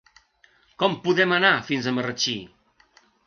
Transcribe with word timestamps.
Com 0.83 0.95
podem 1.03 1.35
anar 1.37 1.53
fins 1.69 1.91
a 1.91 1.95
Marratxí? 1.97 2.37